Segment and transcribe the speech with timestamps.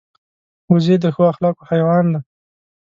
[0.71, 2.19] وزې د ښو اخلاقو حیوان دی